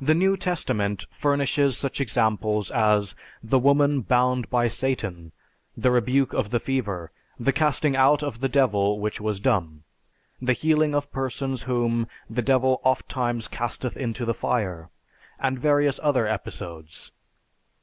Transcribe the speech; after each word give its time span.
The 0.00 0.14
New 0.14 0.38
Testament 0.38 1.04
furnishes 1.10 1.76
such 1.76 2.00
examples 2.00 2.70
as 2.70 3.14
the 3.42 3.58
woman 3.58 4.00
"bound 4.00 4.48
by 4.48 4.66
Satan," 4.68 5.30
the 5.76 5.90
rebuke 5.90 6.32
of 6.32 6.48
the 6.48 6.58
fever, 6.58 7.10
the 7.38 7.52
casting 7.52 7.94
out 7.94 8.22
of 8.22 8.40
the 8.40 8.48
devil 8.48 8.98
which 8.98 9.20
was 9.20 9.40
dumb, 9.40 9.84
the 10.40 10.54
healing 10.54 10.94
of 10.94 11.12
persons 11.12 11.64
whom 11.64 12.08
"the 12.30 12.40
devil 12.40 12.80
oftimes 12.82 13.46
casteth 13.46 13.94
into 13.94 14.24
the 14.24 14.32
fire," 14.32 14.88
and 15.38 15.58
various 15.58 16.00
other 16.02 16.26
episodes. 16.26 17.12